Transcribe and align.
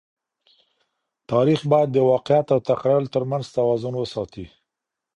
تاریخ 1.31 1.59
باید 1.71 1.89
د 1.91 1.97
واقعیت 2.11 2.47
او 2.53 2.59
تخیل 2.69 3.05
تر 3.13 3.23
منځ 3.31 3.45
توازن 3.57 3.93
وساتي. 3.97 4.45